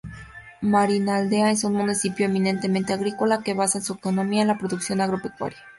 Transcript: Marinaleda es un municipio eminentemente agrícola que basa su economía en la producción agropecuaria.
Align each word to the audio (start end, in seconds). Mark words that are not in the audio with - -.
Marinaleda 0.63 1.51
es 1.51 1.63
un 1.63 1.73
municipio 1.73 2.25
eminentemente 2.25 2.91
agrícola 2.91 3.43
que 3.43 3.53
basa 3.53 3.81
su 3.81 3.93
economía 3.93 4.41
en 4.41 4.47
la 4.47 4.57
producción 4.57 4.99
agropecuaria. 4.99 5.59